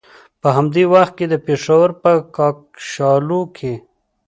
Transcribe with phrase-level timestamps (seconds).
[0.41, 3.73] په همدې وخت کې د پېښور په کاکشالو کې.